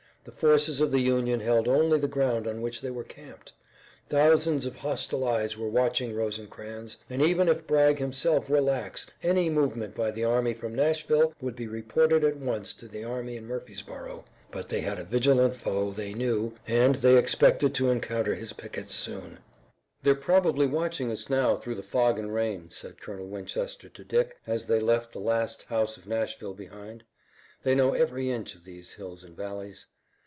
The 0.23 0.31
forces 0.31 0.81
of 0.81 0.91
the 0.91 0.99
Union 0.99 1.39
held 1.39 1.67
only 1.67 1.97
the 1.97 2.07
ground 2.07 2.45
on 2.47 2.61
which 2.61 2.79
they 2.81 2.91
were 2.91 3.03
camped. 3.03 3.53
Thousands 4.07 4.67
of 4.67 4.75
hostile 4.75 5.27
eyes 5.27 5.57
were 5.57 5.67
watching 5.67 6.13
Rosecrans, 6.15 6.95
and, 7.09 7.23
even 7.23 7.47
if 7.49 7.65
Bragg 7.65 7.97
himself 7.97 8.47
were 8.47 8.61
lax, 8.61 9.07
any 9.23 9.49
movement 9.49 9.95
by 9.95 10.11
the 10.11 10.23
army 10.23 10.53
from 10.53 10.75
Nashville 10.75 11.33
would 11.41 11.55
be 11.55 11.65
reported 11.65 12.23
at 12.23 12.37
once 12.37 12.75
to 12.75 12.87
the 12.87 13.03
army 13.03 13.35
in 13.35 13.47
Murfreesborough. 13.47 14.23
But 14.51 14.69
they 14.69 14.81
had 14.81 14.99
a 14.99 15.03
vigilant 15.05 15.55
foe, 15.55 15.89
they 15.89 16.13
knew, 16.13 16.53
and 16.67 16.93
they 16.93 17.17
expected 17.17 17.73
to 17.73 17.89
encounter 17.89 18.35
his 18.35 18.53
pickets 18.53 18.93
soon. 18.93 19.39
"They're 20.03 20.13
probably 20.13 20.67
watching 20.67 21.09
us 21.09 21.31
now 21.31 21.55
through 21.55 21.73
the 21.73 21.81
fog 21.81 22.19
and 22.19 22.31
rain," 22.31 22.69
said 22.69 23.01
Colonel 23.01 23.25
Winchester 23.25 23.89
to 23.89 24.03
Dick 24.03 24.37
as 24.45 24.67
they 24.67 24.79
left 24.79 25.13
the 25.13 25.19
last 25.19 25.63
house 25.63 25.97
of 25.97 26.05
Nashville 26.05 26.53
behind. 26.53 27.03
"They 27.63 27.73
know 27.73 27.95
every 27.95 28.29
inch 28.29 28.53
of 28.53 28.65
these 28.65 28.93
hills 28.93 29.23
and 29.23 29.35
valleys." 29.35 29.87